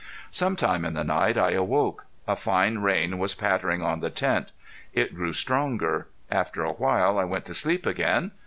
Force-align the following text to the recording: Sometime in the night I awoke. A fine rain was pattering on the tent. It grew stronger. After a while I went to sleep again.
Sometime 0.31 0.83
in 0.83 0.95
the 0.95 1.03
night 1.03 1.37
I 1.37 1.51
awoke. 1.51 2.07
A 2.27 2.35
fine 2.35 2.79
rain 2.79 3.19
was 3.19 3.35
pattering 3.35 3.83
on 3.83 3.99
the 3.99 4.09
tent. 4.09 4.51
It 4.93 5.13
grew 5.13 5.31
stronger. 5.31 6.07
After 6.31 6.63
a 6.63 6.73
while 6.73 7.19
I 7.19 7.23
went 7.23 7.45
to 7.45 7.53
sleep 7.53 7.85
again. 7.85 8.31